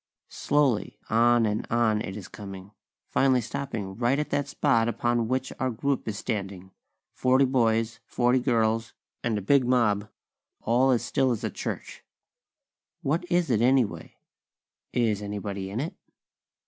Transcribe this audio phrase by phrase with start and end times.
[0.29, 2.71] Slowly, on and on it is coming;
[3.11, 6.71] finally stopping right at that spot upon which our group is standing;
[7.13, 8.93] forty boys, forty girls,
[9.23, 10.09] and a big mob,
[10.61, 12.03] all as still as a church.
[13.03, 14.15] What is it, anyway?
[14.91, 15.93] Is anybody in it?